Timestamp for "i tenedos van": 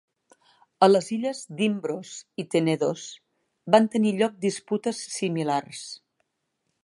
2.43-3.87